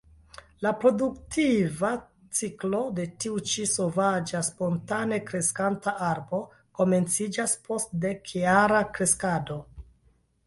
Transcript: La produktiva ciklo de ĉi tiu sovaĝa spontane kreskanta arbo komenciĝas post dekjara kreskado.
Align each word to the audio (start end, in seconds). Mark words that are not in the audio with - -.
La 0.65 0.69
produktiva 0.83 1.89
ciklo 2.37 2.79
de 2.99 3.05
ĉi 3.25 3.33
tiu 3.51 3.67
sovaĝa 3.73 4.41
spontane 4.49 5.19
kreskanta 5.27 5.93
arbo 6.07 6.39
komenciĝas 6.79 7.55
post 7.69 7.93
dekjara 8.07 8.81
kreskado. 8.97 9.59